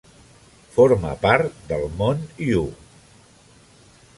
[0.77, 2.65] Forma part del mont Yu.